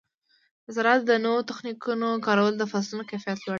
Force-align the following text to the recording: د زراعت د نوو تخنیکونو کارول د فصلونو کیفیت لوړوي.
د 0.65 0.67
زراعت 0.75 1.01
د 1.07 1.11
نوو 1.25 1.47
تخنیکونو 1.49 2.07
کارول 2.25 2.53
د 2.57 2.63
فصلونو 2.71 3.07
کیفیت 3.11 3.37
لوړوي. 3.39 3.49